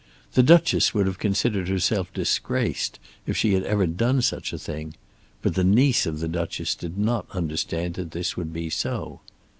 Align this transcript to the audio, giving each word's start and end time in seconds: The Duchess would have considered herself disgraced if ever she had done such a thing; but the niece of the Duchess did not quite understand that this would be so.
The 0.33 0.41
Duchess 0.41 0.95
would 0.95 1.05
have 1.05 1.19
considered 1.19 1.67
herself 1.69 2.11
disgraced 2.11 2.97
if 3.27 3.35
ever 3.37 3.37
she 3.37 3.53
had 3.53 3.97
done 3.97 4.23
such 4.23 4.51
a 4.51 4.57
thing; 4.57 4.95
but 5.43 5.53
the 5.53 5.63
niece 5.63 6.07
of 6.07 6.19
the 6.21 6.27
Duchess 6.27 6.73
did 6.73 6.97
not 6.97 7.29
quite 7.29 7.37
understand 7.37 7.93
that 7.93 8.09
this 8.09 8.35
would 8.35 8.51
be 8.51 8.71
so. 8.71 9.21